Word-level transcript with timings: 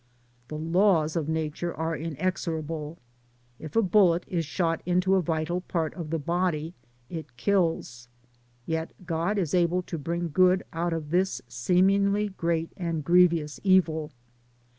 The 0.47 0.57
laws 0.57 1.15
of 1.15 1.29
nature 1.29 1.71
are 1.75 1.95
inexorable. 1.95 2.97
If 3.59 3.75
a 3.75 3.83
bullet 3.83 4.23
is 4.27 4.45
shot 4.47 4.81
into 4.83 5.13
a 5.13 5.21
vital 5.21 5.61
part 5.61 5.93
of 5.93 6.09
the 6.09 6.17
body 6.17 6.73
it 7.07 7.37
kills. 7.37 8.07
Yet 8.65 8.95
God 9.05 9.37
is 9.37 9.53
able 9.53 9.83
to 9.83 9.99
bring 9.99 10.29
good 10.29 10.63
out 10.73 10.91
of 10.91 11.11
this 11.11 11.39
seemingly 11.47 12.29
great 12.29 12.73
and 12.75 13.03
grievous 13.03 13.59
evil. 13.63 14.11